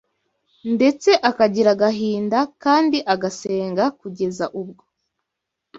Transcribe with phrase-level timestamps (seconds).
[0.75, 4.83] ndetse akagira agahinda kandi agasenga, kugeza ubwo